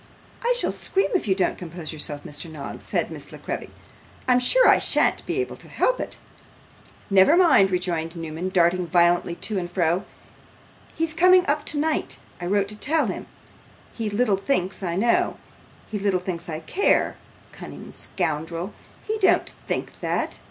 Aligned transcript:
'I 0.43 0.55
shall 0.57 0.71
scream 0.71 1.11
if 1.13 1.27
you 1.27 1.35
don't 1.35 1.59
compose 1.59 1.93
yourself, 1.93 2.23
Mr. 2.23 2.49
Noggs,' 2.49 2.85
said 2.85 3.11
Miss 3.11 3.31
La 3.31 3.37
Creevy; 3.37 3.69
'I'm 4.27 4.39
sure 4.39 4.67
I 4.67 4.79
shan't 4.79 5.23
be 5.27 5.39
able 5.39 5.57
to 5.57 5.69
help 5.69 5.99
it.' 5.99 6.17
'Never 7.11 7.37
mind,' 7.37 7.69
rejoined 7.69 8.15
Newman, 8.15 8.49
darting 8.49 8.87
violently 8.87 9.35
to 9.35 9.59
and 9.59 9.69
fro. 9.71 10.03
'He's 10.95 11.13
coming 11.13 11.45
up 11.45 11.65
tonight: 11.67 12.17
I 12.41 12.47
wrote 12.47 12.69
to 12.69 12.75
tell 12.75 13.05
him. 13.05 13.27
He 13.93 14.09
little 14.09 14.37
thinks 14.37 14.81
I 14.81 14.95
know; 14.95 15.37
he 15.91 15.99
little 15.99 16.19
thinks 16.19 16.49
I 16.49 16.61
care. 16.61 17.15
Cunning 17.51 17.91
scoundrel! 17.91 18.73
he 19.03 19.19
don't 19.19 19.51
think 19.67 19.99
that. 19.99 20.39